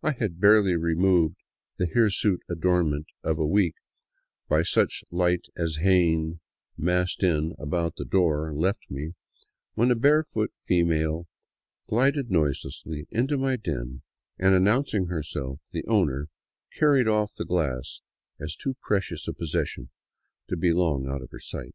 I 0.00 0.12
had 0.12 0.38
barely 0.38 0.76
removed 0.76 1.42
the 1.76 1.86
hirsute 1.88 2.40
adornment 2.48 3.08
of 3.24 3.36
a 3.36 3.44
week 3.44 3.74
by 4.48 4.62
such 4.62 5.02
light 5.10 5.46
as 5.56 5.78
Jaen, 5.78 6.38
massed 6.78 7.24
in 7.24 7.30
and 7.34 7.54
about 7.58 7.96
the 7.96 8.04
door, 8.04 8.54
left 8.54 8.88
me, 8.90 9.14
when 9.74 9.90
a 9.90 9.96
barefoot 9.96 10.52
female 10.54 11.26
glided 11.88 12.30
noiselessly 12.30 13.08
into 13.10 13.36
my 13.36 13.56
den 13.56 14.02
and, 14.38 14.54
announcing 14.54 15.06
herself 15.06 15.60
the 15.72 15.84
owner, 15.86 16.28
carried 16.78 17.08
off 17.08 17.34
the 17.34 17.44
glass 17.44 18.02
as 18.38 18.54
too 18.54 18.76
precious 18.80 19.26
a 19.26 19.32
possession 19.32 19.90
to 20.46 20.56
be 20.56 20.72
long 20.72 21.08
out 21.08 21.22
of 21.22 21.32
her 21.32 21.40
sight. 21.40 21.74